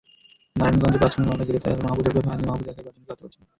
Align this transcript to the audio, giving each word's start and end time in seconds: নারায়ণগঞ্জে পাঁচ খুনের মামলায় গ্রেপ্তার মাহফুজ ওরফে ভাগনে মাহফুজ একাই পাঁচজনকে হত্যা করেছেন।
নারায়ণগঞ্জে 0.59 0.99
পাঁচ 1.03 1.13
খুনের 1.15 1.29
মামলায় 1.31 1.47
গ্রেপ্তার 1.49 1.81
মাহফুজ 1.83 2.05
ওরফে 2.07 2.21
ভাগনে 2.29 2.45
মাহফুজ 2.49 2.67
একাই 2.71 2.83
পাঁচজনকে 2.85 3.01
হত্যা 3.01 3.15
করেছেন। 3.21 3.41